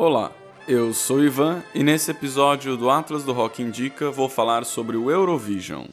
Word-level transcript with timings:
Olá, 0.00 0.30
eu 0.68 0.94
sou 0.94 1.24
Ivan 1.24 1.60
e 1.74 1.82
nesse 1.82 2.12
episódio 2.12 2.76
do 2.76 2.88
Atlas 2.88 3.24
do 3.24 3.32
Rock 3.32 3.60
Indica 3.60 4.12
vou 4.12 4.28
falar 4.28 4.64
sobre 4.64 4.96
o 4.96 5.10
Eurovision. 5.10 5.86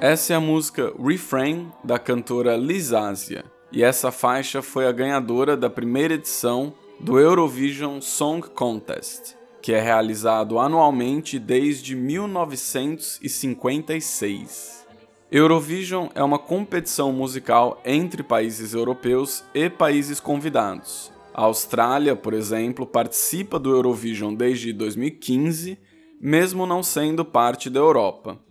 Essa 0.00 0.34
é 0.34 0.36
a 0.36 0.40
música 0.40 0.92
Refrain 1.02 1.72
da 1.82 1.98
cantora 1.98 2.56
Lisásia, 2.56 3.44
e 3.72 3.82
essa 3.82 4.12
faixa 4.12 4.62
foi 4.62 4.86
a 4.86 4.92
ganhadora 4.92 5.56
da 5.56 5.68
primeira 5.68 6.14
edição 6.14 6.72
do 7.00 7.18
Eurovision 7.18 8.00
Song 8.00 8.48
Contest, 8.48 9.34
que 9.60 9.72
é 9.72 9.80
realizado 9.80 10.58
anualmente 10.58 11.38
desde 11.38 11.96
1956. 11.96 14.86
Eurovision 15.30 16.08
é 16.14 16.22
uma 16.22 16.38
competição 16.38 17.12
musical 17.12 17.80
entre 17.84 18.22
países 18.22 18.74
europeus 18.74 19.42
e 19.52 19.68
países 19.68 20.20
convidados. 20.20 21.12
A 21.34 21.42
Austrália, 21.42 22.14
por 22.14 22.32
exemplo, 22.32 22.86
participa 22.86 23.58
do 23.58 23.70
Eurovision 23.70 24.34
desde 24.34 24.72
2015, 24.72 25.78
mesmo 26.20 26.64
não 26.64 26.80
sendo 26.82 27.24
parte 27.24 27.68
da 27.68 27.80
Europa. 27.80 28.45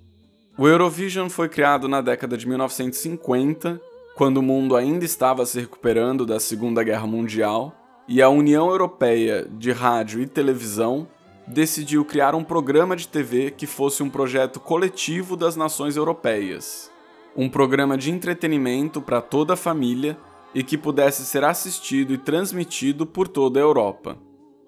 O 0.57 0.69
Eurovision 0.69 1.27
foi 1.27 1.49
criado 1.49 1.85
na 1.85 1.99
década 1.99 2.37
de 2.37 2.47
1950, 2.47 3.81
quando 4.15 4.37
o 4.37 4.41
mundo 4.41 4.77
ainda 4.77 5.03
estava 5.03 5.45
se 5.45 5.59
recuperando 5.59 6.25
da 6.25 6.39
Segunda 6.39 6.81
Guerra 6.81 7.05
Mundial, 7.05 7.75
e 8.07 8.21
a 8.21 8.29
União 8.29 8.69
Europeia 8.69 9.45
de 9.51 9.73
Rádio 9.73 10.21
e 10.21 10.25
Televisão 10.25 11.09
decidiu 11.45 12.05
criar 12.05 12.33
um 12.33 12.43
programa 12.43 12.95
de 12.95 13.05
TV 13.05 13.51
que 13.51 13.67
fosse 13.67 14.01
um 14.01 14.09
projeto 14.09 14.61
coletivo 14.61 15.35
das 15.35 15.57
nações 15.57 15.97
europeias. 15.97 16.89
Um 17.35 17.49
programa 17.49 17.97
de 17.97 18.09
entretenimento 18.09 19.01
para 19.01 19.19
toda 19.19 19.55
a 19.55 19.57
família 19.57 20.17
e 20.53 20.63
que 20.63 20.77
pudesse 20.77 21.25
ser 21.25 21.43
assistido 21.43 22.13
e 22.13 22.17
transmitido 22.17 23.05
por 23.05 23.27
toda 23.27 23.59
a 23.59 23.61
Europa. 23.61 24.17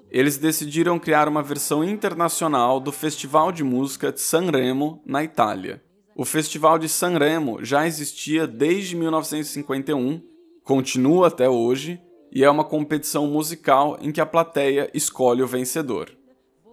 Eles 0.09 0.37
decidiram 0.37 0.97
criar 0.97 1.27
uma 1.27 1.43
versão 1.43 1.83
internacional 1.83 2.79
do 2.79 2.91
Festival 2.91 3.51
de 3.51 3.63
Música 3.63 4.11
de 4.11 4.21
Sanremo, 4.21 5.01
na 5.05 5.23
Itália. 5.23 5.83
O 6.15 6.23
Festival 6.23 6.79
de 6.79 6.87
Sanremo 6.87 7.63
já 7.63 7.85
existia 7.85 8.47
desde 8.47 8.95
1951, 8.95 10.21
continua 10.63 11.27
até 11.27 11.49
hoje 11.49 12.01
e 12.31 12.43
é 12.43 12.49
uma 12.49 12.63
competição 12.63 13.27
musical 13.27 13.97
em 14.01 14.11
que 14.11 14.21
a 14.21 14.25
plateia 14.25 14.89
escolhe 14.93 15.43
o 15.43 15.47
vencedor. 15.47 16.09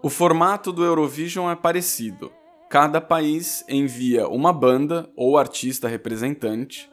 O 0.02 0.08
formato 0.08 0.72
do 0.72 0.84
Eurovision 0.84 1.50
é 1.50 1.56
parecido. 1.56 2.30
Cada 2.70 3.00
país 3.00 3.64
envia 3.68 4.28
uma 4.28 4.52
banda 4.52 5.10
ou 5.16 5.38
artista 5.38 5.88
representante. 5.88 6.90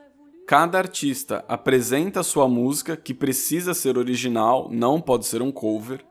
Cada 0.48 0.78
artista 0.78 1.46
apresenta 1.48 2.24
sua 2.24 2.48
música, 2.48 2.98
que 2.98 3.14
precisa 3.14 3.74
ser 3.74 3.98
original, 3.98 4.70
não 4.72 5.00
pode 5.00 5.26
ser 5.26 5.42
um 5.42 5.52
cover. 5.52 6.04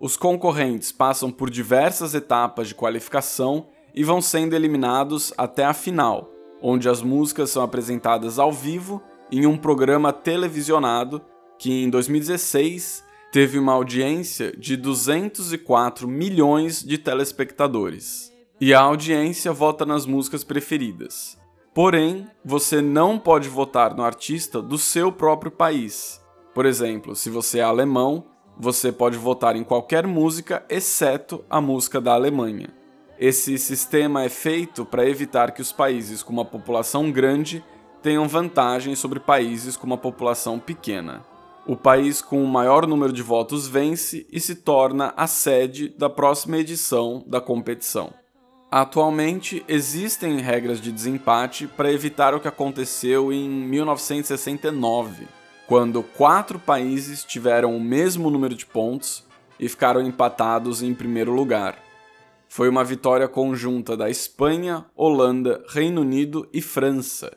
Os 0.00 0.16
concorrentes 0.16 0.90
passam 0.92 1.30
por 1.30 1.48
diversas 1.48 2.14
etapas 2.14 2.68
de 2.68 2.74
qualificação 2.74 3.68
e 3.94 4.02
vão 4.02 4.20
sendo 4.20 4.54
eliminados 4.54 5.32
até 5.38 5.64
a 5.64 5.72
final, 5.72 6.30
onde 6.60 6.88
as 6.88 7.00
músicas 7.00 7.50
são 7.50 7.62
apresentadas 7.62 8.38
ao 8.38 8.52
vivo 8.52 9.02
em 9.30 9.46
um 9.46 9.56
programa 9.56 10.12
televisionado 10.12 11.22
que 11.58 11.84
em 11.84 11.88
2016 11.88 13.04
teve 13.32 13.58
uma 13.58 13.72
audiência 13.72 14.52
de 14.56 14.76
204 14.76 16.06
milhões 16.06 16.82
de 16.82 16.98
telespectadores. 16.98 18.32
E 18.60 18.72
a 18.72 18.80
audiência 18.80 19.52
vota 19.52 19.84
nas 19.84 20.06
músicas 20.06 20.44
preferidas. 20.44 21.36
Porém, 21.74 22.28
você 22.44 22.80
não 22.80 23.18
pode 23.18 23.48
votar 23.48 23.96
no 23.96 24.04
artista 24.04 24.62
do 24.62 24.78
seu 24.78 25.10
próprio 25.10 25.50
país. 25.50 26.20
Por 26.54 26.64
exemplo, 26.64 27.16
se 27.16 27.28
você 27.28 27.58
é 27.58 27.62
alemão, 27.62 28.24
você 28.58 28.92
pode 28.92 29.16
votar 29.16 29.56
em 29.56 29.64
qualquer 29.64 30.06
música 30.06 30.64
exceto 30.68 31.44
a 31.48 31.60
música 31.60 32.00
da 32.00 32.14
Alemanha. 32.14 32.68
Esse 33.18 33.58
sistema 33.58 34.24
é 34.24 34.28
feito 34.28 34.84
para 34.84 35.08
evitar 35.08 35.52
que 35.52 35.62
os 35.62 35.72
países 35.72 36.22
com 36.22 36.32
uma 36.32 36.44
população 36.44 37.10
grande 37.10 37.64
tenham 38.02 38.28
vantagem 38.28 38.94
sobre 38.94 39.20
países 39.20 39.76
com 39.76 39.86
uma 39.86 39.98
população 39.98 40.58
pequena. 40.58 41.24
O 41.66 41.76
país 41.76 42.20
com 42.20 42.42
o 42.44 42.48
maior 42.48 42.86
número 42.86 43.12
de 43.12 43.22
votos 43.22 43.66
vence 43.66 44.26
e 44.30 44.38
se 44.38 44.56
torna 44.56 45.14
a 45.16 45.26
sede 45.26 45.88
da 45.88 46.10
próxima 46.10 46.58
edição 46.58 47.24
da 47.26 47.40
competição. 47.40 48.12
Atualmente, 48.70 49.64
existem 49.68 50.40
regras 50.40 50.80
de 50.80 50.90
desempate 50.90 51.66
para 51.66 51.92
evitar 51.92 52.34
o 52.34 52.40
que 52.40 52.48
aconteceu 52.48 53.32
em 53.32 53.48
1969 53.48 55.26
quando 55.66 56.02
quatro 56.02 56.58
países 56.58 57.24
tiveram 57.24 57.76
o 57.76 57.80
mesmo 57.80 58.30
número 58.30 58.54
de 58.54 58.66
pontos 58.66 59.24
e 59.58 59.68
ficaram 59.68 60.02
empatados 60.02 60.82
em 60.82 60.94
primeiro 60.94 61.32
lugar. 61.32 61.78
Foi 62.48 62.68
uma 62.68 62.84
vitória 62.84 63.26
conjunta 63.26 63.96
da 63.96 64.10
Espanha, 64.10 64.84
Holanda, 64.94 65.64
Reino 65.68 66.02
Unido 66.02 66.48
e 66.52 66.60
França. 66.60 67.36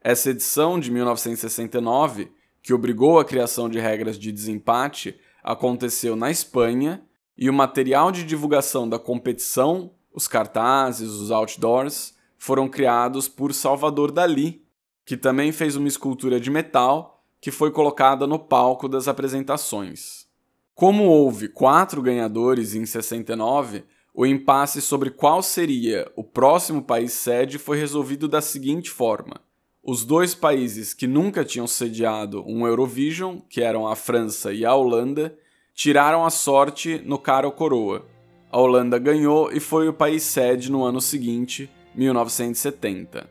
Essa 0.00 0.30
edição 0.30 0.80
de 0.80 0.90
1969, 0.90 2.32
que 2.62 2.72
obrigou 2.72 3.18
a 3.18 3.24
criação 3.24 3.68
de 3.68 3.78
regras 3.78 4.18
de 4.18 4.32
desempate, 4.32 5.20
aconteceu 5.42 6.16
na 6.16 6.30
Espanha 6.30 7.02
e 7.36 7.48
o 7.48 7.52
material 7.52 8.10
de 8.10 8.24
divulgação 8.24 8.88
da 8.88 8.98
competição, 8.98 9.92
os 10.12 10.26
cartazes, 10.26 11.10
os 11.10 11.30
outdoors, 11.30 12.14
foram 12.38 12.68
criados 12.68 13.28
por 13.28 13.52
Salvador 13.52 14.10
Dali, 14.10 14.64
que 15.04 15.16
também 15.16 15.52
fez 15.52 15.76
uma 15.76 15.88
escultura 15.88 16.40
de 16.40 16.50
metal 16.50 17.19
que 17.40 17.50
foi 17.50 17.70
colocada 17.70 18.26
no 18.26 18.38
palco 18.38 18.88
das 18.88 19.08
apresentações. 19.08 20.26
Como 20.74 21.04
houve 21.04 21.48
quatro 21.48 22.02
ganhadores 22.02 22.74
em 22.74 22.84
69, 22.84 23.84
o 24.14 24.26
impasse 24.26 24.80
sobre 24.82 25.10
qual 25.10 25.42
seria 25.42 26.10
o 26.16 26.24
próximo 26.24 26.82
país 26.82 27.12
sede 27.12 27.58
foi 27.58 27.78
resolvido 27.78 28.28
da 28.28 28.40
seguinte 28.40 28.90
forma: 28.90 29.40
os 29.82 30.04
dois 30.04 30.34
países 30.34 30.92
que 30.92 31.06
nunca 31.06 31.44
tinham 31.44 31.66
sediado 31.66 32.44
um 32.46 32.66
Eurovision, 32.66 33.38
que 33.48 33.62
eram 33.62 33.88
a 33.88 33.96
França 33.96 34.52
e 34.52 34.64
a 34.64 34.74
Holanda, 34.74 35.36
tiraram 35.74 36.24
a 36.24 36.30
sorte 36.30 37.00
no 37.04 37.18
cara 37.18 37.46
ou 37.46 37.52
coroa. 37.52 38.04
A 38.50 38.58
Holanda 38.58 38.98
ganhou 38.98 39.50
e 39.52 39.60
foi 39.60 39.88
o 39.88 39.92
país 39.92 40.22
sede 40.24 40.70
no 40.70 40.84
ano 40.84 41.00
seguinte, 41.00 41.70
1970. 41.94 43.28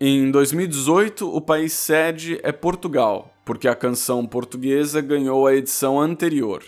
Em 0.00 0.30
2018, 0.30 1.34
o 1.34 1.40
país 1.40 1.72
sede 1.72 2.40
é 2.42 2.52
Portugal, 2.52 3.32
porque 3.46 3.68
a 3.68 3.76
canção 3.76 4.26
portuguesa 4.26 5.00
ganhou 5.00 5.46
a 5.46 5.54
edição 5.54 6.00
anterior. 6.00 6.64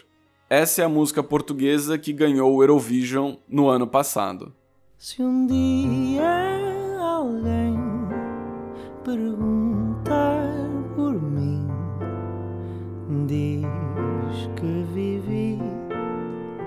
Essa 0.49 0.83
é 0.83 0.85
a 0.85 0.89
música 0.89 1.23
portuguesa 1.23 1.99
que 1.99 2.13
ganhou 2.13 2.55
o 2.55 2.63
Eurovision 2.63 3.35
no 3.49 3.69
ano 3.69 3.87
passado. 3.87 4.55
Se 4.97 5.21
um 5.21 5.45
dia 5.45 6.23
alguém 7.01 7.77
perguntar 9.05 10.49
por 10.95 11.21
mim, 11.21 11.67
diz 13.27 13.67
que 14.55 14.95
vivi 14.95 15.59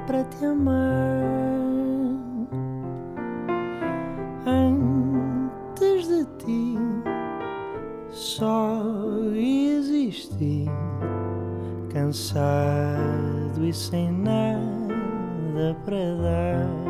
para 0.06 0.26
te 0.26 0.46
amar. 0.46 1.42
só 8.42 9.11
existi, 10.12 10.66
cansado 11.94 13.66
e 13.66 13.74
sem 13.74 14.12
nada 14.12 15.76
para 15.86 16.16
dar. 16.16 16.81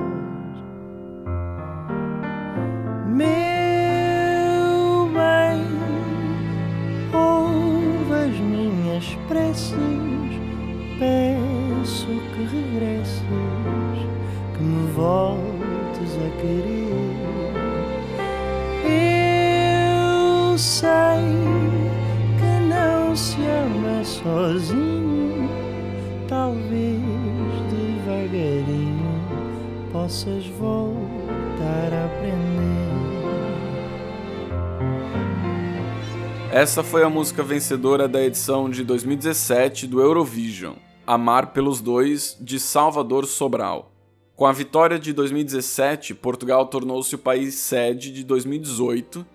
Essa 36.72 36.84
foi 36.84 37.04
a 37.04 37.10
música 37.10 37.44
vencedora 37.44 38.08
da 38.08 38.24
edição 38.24 38.70
de 38.70 38.82
2017 38.86 39.86
do 39.86 40.00
Eurovision, 40.00 40.76
Amar 41.06 41.48
pelos 41.48 41.82
Dois, 41.82 42.38
de 42.40 42.62
Salvador 42.62 43.26
Sobral. 43.26 43.92
Com 44.38 44.46
a 44.46 44.54
vitória 44.54 44.98
de 44.98 45.12
2017, 45.12 46.16
Portugal 46.16 46.66
tornou-se 46.68 47.14
o 47.14 47.18
país 47.18 47.56
sede 47.56 48.10
de 48.10 48.24
2018 48.24 49.26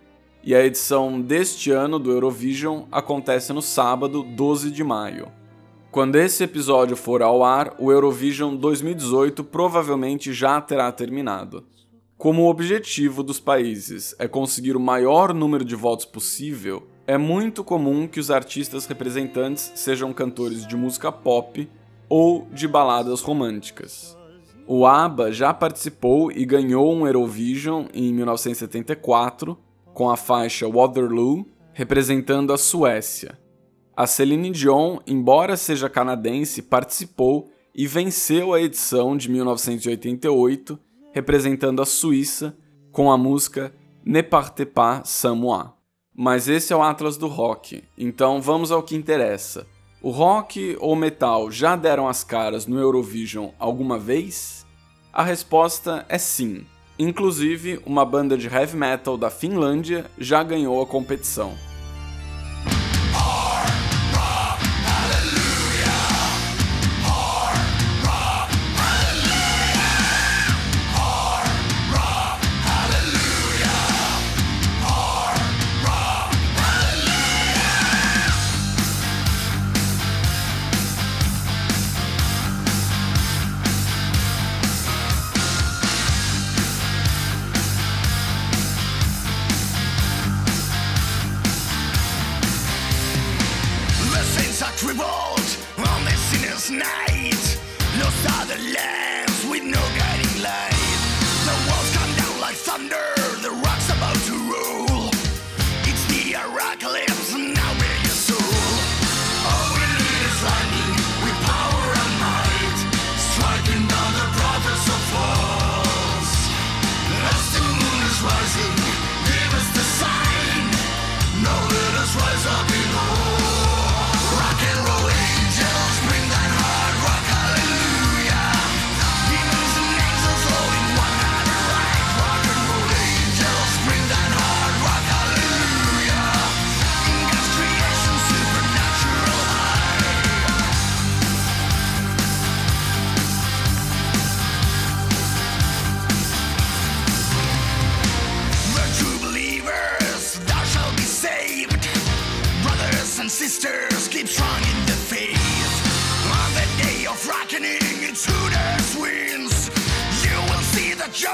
e 0.42 0.54
a 0.54 0.64
edição 0.64 1.20
deste 1.20 1.70
ano 1.70 1.98
do 1.98 2.10
Eurovision 2.10 2.84
acontece 2.90 3.52
no 3.52 3.60
sábado, 3.60 4.22
12 4.22 4.70
de 4.70 4.82
maio. 4.82 5.30
Quando 5.90 6.16
esse 6.16 6.42
episódio 6.42 6.96
for 6.96 7.20
ao 7.20 7.44
ar, 7.44 7.74
o 7.78 7.92
Eurovision 7.92 8.56
2018 8.56 9.44
provavelmente 9.44 10.32
já 10.32 10.58
terá 10.58 10.90
terminado. 10.90 11.66
Como 12.16 12.44
o 12.44 12.48
objetivo 12.48 13.22
dos 13.22 13.38
países 13.38 14.16
é 14.18 14.26
conseguir 14.26 14.74
o 14.74 14.80
maior 14.80 15.34
número 15.34 15.66
de 15.66 15.76
votos 15.76 16.06
possível, 16.06 16.95
é 17.06 17.16
muito 17.16 17.62
comum 17.62 18.08
que 18.08 18.18
os 18.18 18.30
artistas 18.30 18.84
representantes 18.86 19.70
sejam 19.76 20.12
cantores 20.12 20.66
de 20.66 20.76
música 20.76 21.12
pop 21.12 21.68
ou 22.08 22.48
de 22.52 22.66
baladas 22.66 23.20
românticas. 23.20 24.16
O 24.66 24.84
ABBA 24.84 25.30
já 25.30 25.54
participou 25.54 26.32
e 26.32 26.44
ganhou 26.44 26.92
um 26.92 27.06
Eurovision 27.06 27.86
em 27.94 28.12
1974 28.12 29.56
com 29.94 30.10
a 30.10 30.16
faixa 30.16 30.68
Waterloo, 30.68 31.46
representando 31.72 32.52
a 32.52 32.58
Suécia. 32.58 33.38
A 33.96 34.06
Celine 34.06 34.50
Dion, 34.50 34.98
embora 35.06 35.56
seja 35.56 35.88
canadense, 35.88 36.60
participou 36.60 37.48
e 37.72 37.86
venceu 37.86 38.52
a 38.52 38.60
edição 38.60 39.16
de 39.16 39.30
1988, 39.30 40.78
representando 41.12 41.80
a 41.80 41.86
Suíça, 41.86 42.56
com 42.90 43.10
a 43.10 43.16
música 43.16 43.72
Ne 44.04 44.22
partez 44.22 44.68
pas 44.72 45.08
sans 45.08 45.36
moi. 45.36 45.75
Mas 46.18 46.48
esse 46.48 46.72
é 46.72 46.76
o 46.76 46.82
Atlas 46.82 47.18
do 47.18 47.26
rock, 47.26 47.84
então 47.98 48.40
vamos 48.40 48.72
ao 48.72 48.82
que 48.82 48.96
interessa. 48.96 49.66
O 50.00 50.10
rock 50.10 50.74
ou 50.80 50.96
metal 50.96 51.50
já 51.50 51.76
deram 51.76 52.08
as 52.08 52.24
caras 52.24 52.66
no 52.66 52.78
Eurovision 52.78 53.50
alguma 53.58 53.98
vez? 53.98 54.64
A 55.12 55.22
resposta 55.22 56.06
é 56.08 56.16
sim. 56.16 56.64
Inclusive, 56.98 57.82
uma 57.84 58.02
banda 58.02 58.38
de 58.38 58.46
heavy 58.46 58.78
metal 58.78 59.18
da 59.18 59.28
Finlândia 59.28 60.06
já 60.16 60.42
ganhou 60.42 60.80
a 60.80 60.86
competição. 60.86 61.52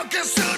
que 0.09 0.17
enlouqueceu. 0.17 0.52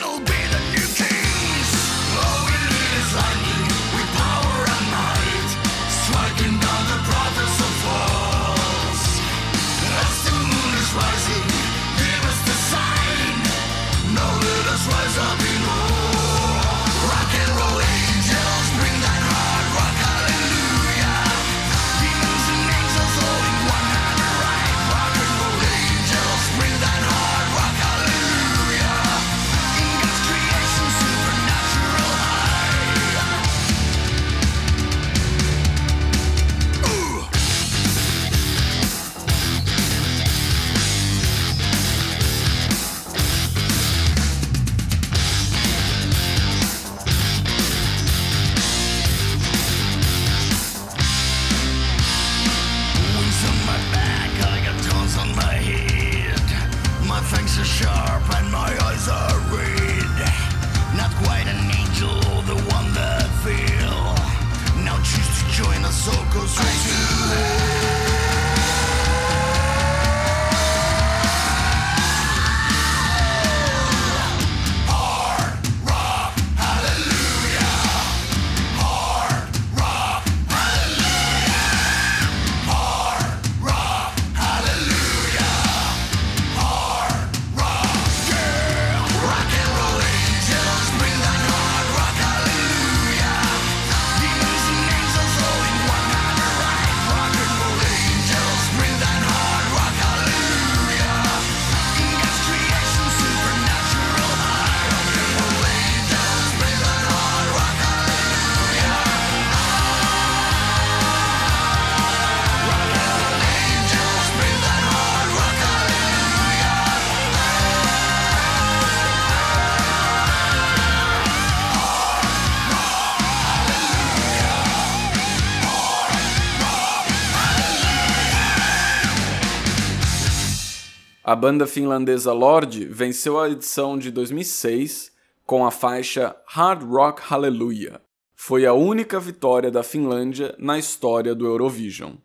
A 131.27 131.35
banda 131.35 131.67
finlandesa 131.67 132.35
Lorde 132.35 132.85
venceu 132.85 133.41
a 133.41 133.49
edição 133.49 133.97
de 133.97 134.11
2006 134.11 135.11
com 135.47 135.65
a 135.65 135.71
faixa 135.71 136.37
Hard 136.47 136.83
Rock 136.83 137.23
Hallelujah. 137.23 137.99
Foi 138.35 138.67
a 138.67 138.75
única 138.75 139.19
vitória 139.19 139.71
da 139.71 139.83
Finlândia 139.83 140.55
na 140.59 140.79
história 140.79 141.35
do 141.35 141.47
Eurovision. 141.47 142.17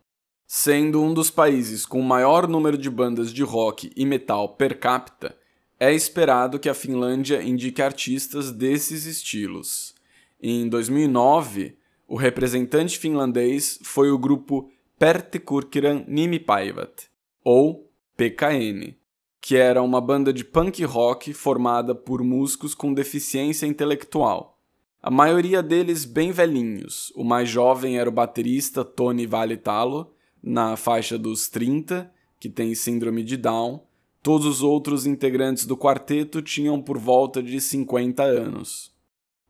Sendo 0.46 1.02
um 1.02 1.14
dos 1.14 1.30
países 1.30 1.86
com 1.86 1.98
o 1.98 2.04
maior 2.04 2.46
número 2.46 2.76
de 2.76 2.90
bandas 2.90 3.32
de 3.32 3.42
rock 3.42 3.90
e 3.96 4.04
metal 4.04 4.50
per 4.50 4.78
capita, 4.78 5.34
é 5.78 5.94
esperado 5.94 6.58
que 6.58 6.68
a 6.68 6.74
Finlândia 6.74 7.42
indique 7.42 7.80
artistas 7.80 8.52
desses 8.52 9.06
estilos. 9.06 9.94
Em 10.38 10.68
2009, 10.68 11.74
o 12.06 12.16
representante 12.16 12.98
finlandês 12.98 13.78
foi 13.82 14.10
o 14.10 14.18
grupo 14.18 14.70
Pertekurkiran 14.98 16.04
Nimipäivät, 16.06 17.08
ou 17.42 17.89
PKN, 18.20 18.94
que 19.40 19.56
era 19.56 19.80
uma 19.80 19.98
banda 19.98 20.30
de 20.30 20.44
punk 20.44 20.84
rock 20.84 21.32
formada 21.32 21.94
por 21.94 22.22
músicos 22.22 22.74
com 22.74 22.92
deficiência 22.92 23.64
intelectual. 23.64 24.58
A 25.02 25.10
maioria 25.10 25.62
deles 25.62 26.04
bem 26.04 26.30
velhinhos. 26.30 27.10
O 27.16 27.24
mais 27.24 27.48
jovem 27.48 27.98
era 27.98 28.10
o 28.10 28.12
baterista 28.12 28.84
Tony 28.84 29.26
Valitalo, 29.26 30.12
na 30.42 30.76
faixa 30.76 31.16
dos 31.16 31.48
30, 31.48 32.12
que 32.38 32.50
tem 32.50 32.74
síndrome 32.74 33.24
de 33.24 33.38
Down. 33.38 33.86
Todos 34.22 34.44
os 34.44 34.62
outros 34.62 35.06
integrantes 35.06 35.64
do 35.64 35.74
quarteto 35.74 36.42
tinham 36.42 36.78
por 36.82 36.98
volta 36.98 37.42
de 37.42 37.58
50 37.58 38.22
anos. 38.22 38.92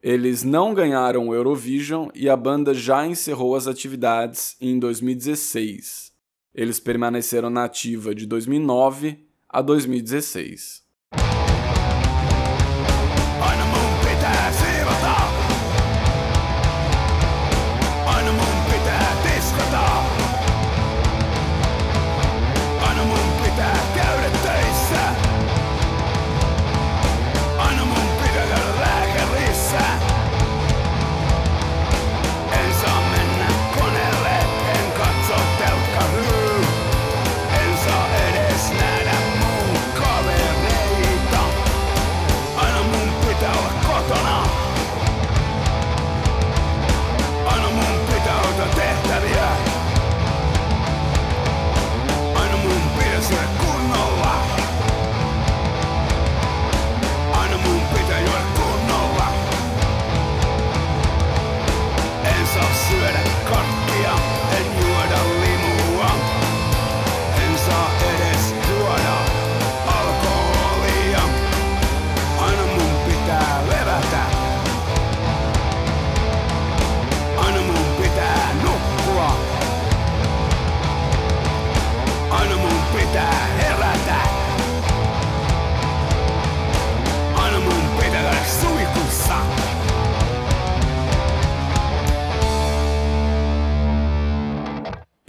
Eles 0.01 0.45
não 0.45 0.75
ganharam 0.75 1.27
o 1.27 1.35
Eurovision 1.35 2.09
e 2.15 2.29
a 2.29 2.37
banda 2.37 2.73
já 2.73 3.05
encerrou 3.05 3.57
as 3.57 3.67
atividades 3.67 4.57
em 4.61 4.79
2016. 4.79 6.10
Eles 6.55 6.81
permaneceram 6.81 7.51
na 7.51 7.65
ativa 7.65 8.15
de 8.15 8.27
2009 8.27 9.27
a 9.49 9.63
2016. 9.63 10.90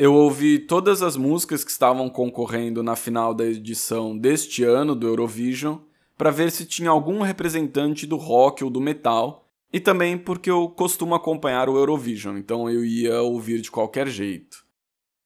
Eu 0.03 0.15
ouvi 0.15 0.58
todas 0.58 1.03
as 1.03 1.15
músicas 1.15 1.63
que 1.63 1.70
estavam 1.70 2.10
concorrendo 2.10 2.81
na 2.81 2.96
final 2.96 3.36
da 3.36 3.46
edição 3.46 4.17
deste 4.17 4.63
ano 4.63 4.96
do 4.96 5.05
Eurovision 5.05 5.77
para 6.17 6.31
ver 6.31 6.51
se 6.51 6.65
tinha 6.65 6.89
algum 6.89 7.22
representante 7.22 8.08
do 8.08 8.15
rock 8.15 8.63
ou 8.63 8.72
do 8.72 8.81
metal 8.81 9.48
e 9.72 9.79
também 9.79 10.17
porque 10.17 10.50
eu 10.50 10.67
costumo 10.70 11.13
acompanhar 11.13 11.70
o 11.70 11.77
Eurovision, 11.77 12.36
então 12.36 12.67
eu 12.67 12.84
ia 12.84 13.22
ouvir 13.22 13.62
de 13.62 13.70
qualquer 13.70 14.08
jeito. 14.08 14.65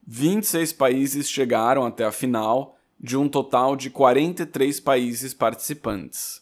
26 0.05 0.73
países 0.73 1.29
chegaram 1.29 1.85
até 1.85 2.03
a 2.03 2.11
final, 2.11 2.77
de 2.99 3.15
um 3.15 3.29
total 3.29 3.77
de 3.77 3.89
43 3.89 4.81
países 4.81 5.33
participantes. 5.33 6.41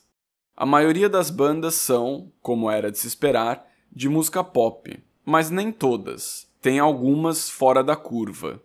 A 0.58 0.66
maioria 0.66 1.08
das 1.08 1.30
bandas 1.30 1.76
são, 1.76 2.32
como 2.42 2.72
era 2.72 2.92
de 2.92 2.98
se 2.98 3.06
esperar, 3.06 3.64
de 3.92 4.10
música 4.10 4.44
pop, 4.44 5.00
mas 5.24 5.52
nem 5.52 5.72
todas 5.72 6.52
tem 6.64 6.80
algumas 6.80 7.50
fora 7.50 7.84
da 7.84 7.94
curva. 7.94 8.64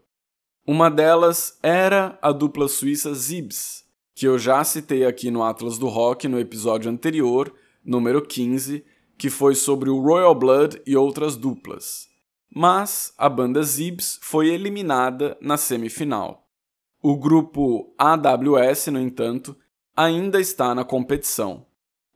Uma 0.65 0.89
delas 0.89 1.59
era 1.61 2.17
a 2.23 2.31
dupla 2.31 2.69
suíça 2.69 3.13
Zibs, 3.13 3.85
que 4.15 4.25
eu 4.25 4.39
já 4.39 4.63
citei 4.63 5.05
aqui 5.05 5.33
no 5.33 5.43
Atlas 5.43 5.79
do 5.79 5.89
Rock 5.89 6.29
no 6.29 6.39
episódio 6.39 6.89
anterior, 6.89 7.53
número 7.85 8.23
15, 8.23 8.85
que 9.19 9.29
foi 9.29 9.57
sobre 9.57 9.91
o 9.91 10.01
Royal 10.01 10.33
Blood 10.33 10.81
e 10.87 10.97
outras 10.97 11.37
duplas. 11.37 12.07
Mas 12.55 13.13
a 13.19 13.29
banda 13.29 13.65
Zibs 13.65 14.21
foi 14.23 14.49
eliminada 14.49 15.37
na 15.41 15.57
semifinal. 15.57 16.49
O 17.03 17.17
grupo 17.17 17.93
AWS, 17.99 18.87
no 18.93 19.01
entanto, 19.01 19.57
ainda 19.97 20.41
está 20.41 20.73
na 20.73 20.85
competição. 20.85 21.67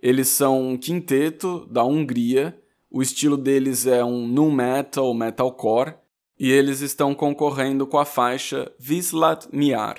Eles 0.01 0.29
são 0.29 0.62
um 0.62 0.77
quinteto 0.77 1.67
da 1.67 1.83
Hungria 1.83 2.57
o 2.95 3.01
estilo 3.01 3.39
deles 3.39 3.87
é 3.87 4.05
um 4.05 4.27
nu 4.27 4.53
metal, 4.53 5.15
metalcore, 5.15 5.95
e 6.39 6.53
eles 6.53 6.83
estão 6.83 7.15
concorrendo 7.15 7.87
com 7.87 7.99
a 7.99 8.05
faixa 8.05 8.71
Vislat 8.79 9.47
Miar. 9.51 9.97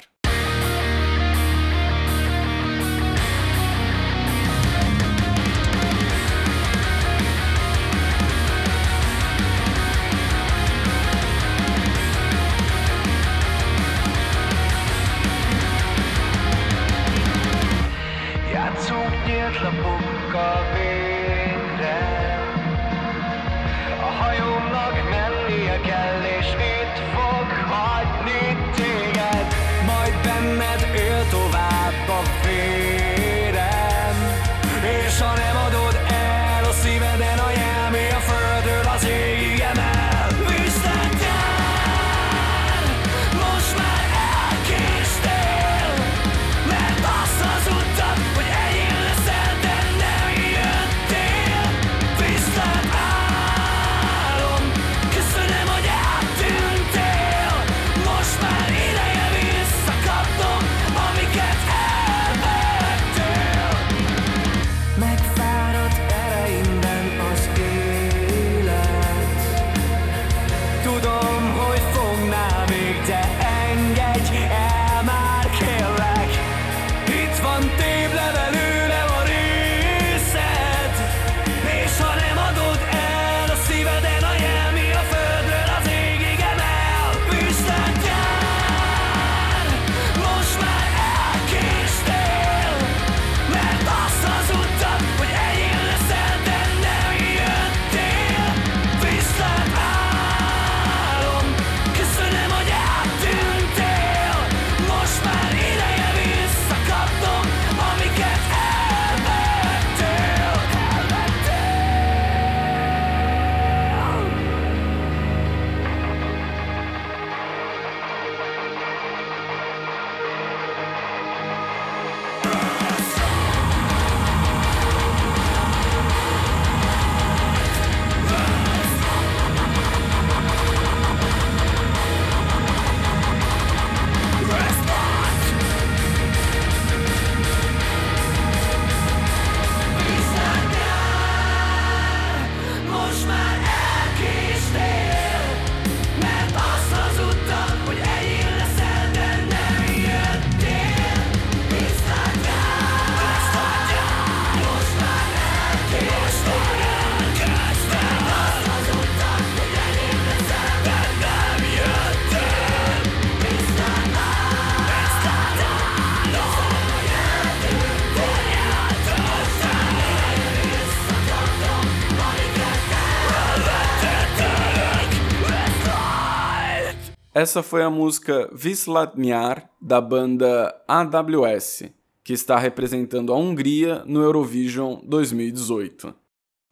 Essa 177.36 177.64
foi 177.64 177.82
a 177.82 177.90
música 177.90 178.48
Vislatnyar 178.54 179.68
da 179.82 180.00
banda 180.00 180.72
AWS, 180.88 181.86
que 182.24 182.32
está 182.32 182.60
representando 182.60 183.34
a 183.34 183.36
Hungria 183.36 184.04
no 184.06 184.22
Eurovision 184.22 185.00
2018. 185.04 186.14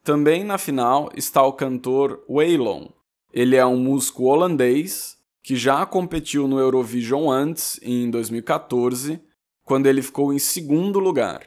Também 0.04 0.44
na 0.44 0.58
final 0.58 1.10
está 1.16 1.42
o 1.42 1.52
cantor 1.52 2.24
Waylon. 2.28 2.86
Ele 3.32 3.56
é 3.56 3.66
um 3.66 3.76
músico 3.76 4.26
holandês 4.26 5.18
que 5.42 5.56
já 5.56 5.84
competiu 5.84 6.46
no 6.46 6.60
Eurovision 6.60 7.28
antes, 7.28 7.80
em 7.82 8.08
2014, 8.08 9.20
quando 9.64 9.88
ele 9.88 10.00
ficou 10.00 10.32
em 10.32 10.38
segundo 10.38 11.00
lugar. 11.00 11.42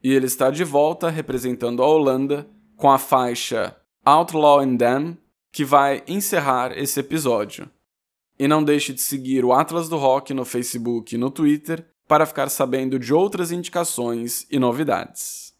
E 0.00 0.12
ele 0.12 0.26
está 0.26 0.52
de 0.52 0.62
volta 0.62 1.10
representando 1.10 1.82
a 1.82 1.86
Holanda 1.86 2.48
com 2.76 2.88
a 2.88 2.98
faixa 2.98 3.76
Outlaw 4.04 4.60
and 4.60 4.76
Them, 4.76 5.18
que 5.50 5.64
vai 5.64 6.04
encerrar 6.06 6.78
esse 6.78 7.00
episódio. 7.00 7.68
E 8.42 8.48
não 8.48 8.64
deixe 8.64 8.92
de 8.92 9.00
seguir 9.00 9.44
o 9.44 9.52
Atlas 9.52 9.88
do 9.88 9.96
Rock 9.96 10.34
no 10.34 10.44
Facebook 10.44 11.14
e 11.14 11.18
no 11.18 11.30
Twitter 11.30 11.86
para 12.08 12.26
ficar 12.26 12.48
sabendo 12.48 12.98
de 12.98 13.14
outras 13.14 13.52
indicações 13.52 14.44
e 14.50 14.58
novidades. 14.58 15.51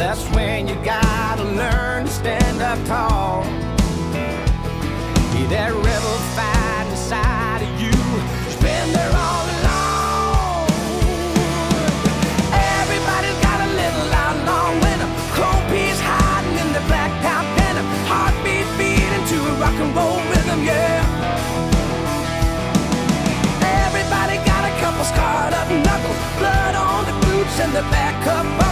That's 0.00 0.24
when 0.30 0.66
you 0.66 0.74
gotta 0.76 1.44
learn 1.44 2.06
to 2.06 2.10
stand 2.10 2.58
up 2.62 2.80
tall. 2.88 3.44
Be 5.36 5.44
that 5.52 5.76
rebel 5.76 6.18
fight 6.32 6.88
inside 6.88 7.60
of 7.60 7.72
you. 7.76 7.92
It's 8.48 8.56
been 8.64 8.88
there 8.96 9.12
all 9.12 9.44
along. 9.60 10.72
Everybody's 12.80 13.38
got 13.44 13.60
a 13.60 13.70
little 13.76 14.08
outlaw 14.24 14.72
winner. 14.80 15.10
Chrome 15.36 15.64
piece 15.68 16.00
hiding 16.00 16.56
in 16.64 16.72
the 16.72 16.80
black 16.88 17.12
top 17.20 17.44
denim. 17.60 17.84
Heartbeat 18.08 18.64
beating 18.80 19.24
to 19.36 19.36
a 19.36 19.54
rock 19.60 19.76
and 19.84 19.92
roll 19.92 20.16
rhythm, 20.32 20.64
yeah. 20.64 21.04
Everybody 23.84 24.40
got 24.48 24.64
a 24.64 24.72
couple 24.80 25.04
scarred 25.04 25.52
up 25.52 25.68
knuckles. 25.68 26.20
Blood 26.40 26.74
on 26.88 27.04
the 27.04 27.16
boots 27.28 27.60
and 27.60 27.76
the 27.76 27.84
back 27.92 28.16
up 28.32 28.69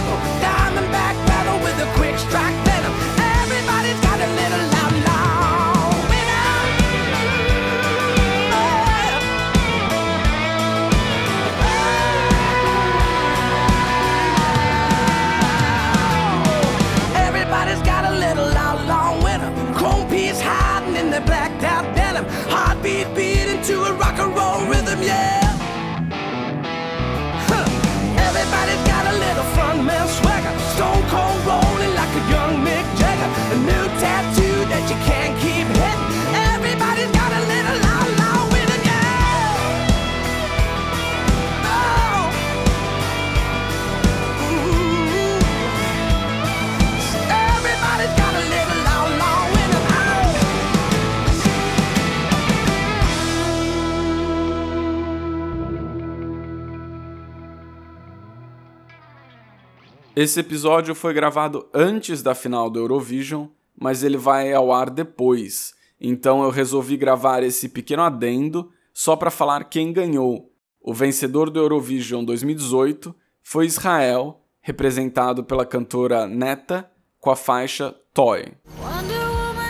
Esse 60.21 60.41
episódio 60.41 60.93
foi 60.93 61.13
gravado 61.13 61.69
antes 61.73 62.21
da 62.21 62.35
final 62.35 62.69
do 62.69 62.77
Eurovision, 62.77 63.47
mas 63.73 64.03
ele 64.03 64.17
vai 64.17 64.51
ao 64.51 64.69
ar 64.69 64.89
depois. 64.89 65.73
Então 65.97 66.43
eu 66.43 66.49
resolvi 66.49 66.97
gravar 66.97 67.41
esse 67.41 67.69
pequeno 67.69 68.03
adendo 68.03 68.69
só 68.93 69.15
para 69.15 69.31
falar 69.31 69.63
quem 69.69 69.93
ganhou. 69.93 70.51
O 70.81 70.93
vencedor 70.93 71.49
do 71.49 71.57
Eurovision 71.57 72.25
2018 72.25 73.15
foi 73.41 73.65
Israel, 73.65 74.41
representado 74.59 75.41
pela 75.41 75.65
cantora 75.65 76.27
Neta 76.27 76.91
com 77.17 77.31
a 77.31 77.35
faixa 77.37 77.95
Toy. 78.13 78.43
Wonder 78.77 79.25
Woman, 79.25 79.69